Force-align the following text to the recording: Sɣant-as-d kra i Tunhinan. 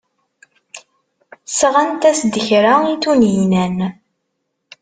Sɣant-as-d 1.57 2.33
kra 2.47 2.73
i 2.93 2.95
Tunhinan. 3.03 3.77